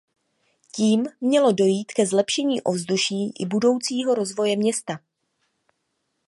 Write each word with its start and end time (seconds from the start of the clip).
Tím 0.75 1.05
mělo 1.21 1.51
dojít 1.51 1.91
ke 1.91 2.05
zlepšení 2.05 2.61
ovzduší 2.61 3.31
i 3.39 3.45
budoucího 3.45 4.15
rozvoje 4.15 4.57
města. 4.57 4.99